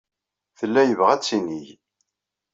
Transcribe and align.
Tella 0.59 0.81
yebɣa 0.85 1.09
ad 1.13 1.21
tinig. 1.23 1.67